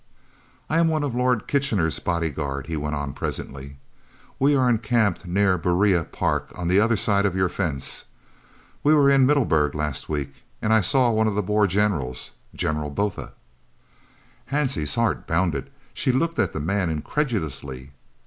"I 0.67 0.79
am 0.79 0.87
one 0.87 1.03
of 1.03 1.13
Lord 1.13 1.47
Kitchener's 1.47 1.99
body 1.99 2.31
guard," 2.31 2.65
he 2.65 2.75
went 2.75 2.95
on 2.95 3.13
presently. 3.13 3.77
"We 4.39 4.55
are 4.55 4.67
encamped 4.67 5.27
near 5.27 5.59
Berea 5.59 6.05
Park 6.05 6.51
on 6.55 6.67
the 6.67 6.79
other 6.79 6.97
side 6.97 7.23
of 7.23 7.35
your 7.35 7.49
fence. 7.49 8.05
We 8.81 8.95
were 8.95 9.11
in 9.11 9.27
Middelburg 9.27 9.75
last 9.75 10.09
week 10.09 10.33
and 10.59 10.73
I 10.73 10.81
saw 10.81 11.11
one 11.11 11.27
of 11.27 11.35
the 11.35 11.43
Boer 11.43 11.67
Generals, 11.67 12.31
General 12.55 12.89
Botha." 12.89 13.33
Hansie's 14.51 14.95
heart 14.95 15.27
bounded. 15.27 15.69
She 15.93 16.11
looked 16.11 16.39
at 16.39 16.53
the 16.53 16.59
man 16.59 16.89
incredulously. 16.89 17.91